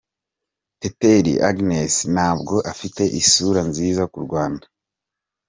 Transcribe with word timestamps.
Teteri 0.79 1.33
Agnes 1.49 1.95
ntabwo 2.13 2.55
afite 2.71 3.03
isura 3.21 3.61
nziza 3.69 4.03
k’u 4.11 4.19
Rwanda. 4.25 4.65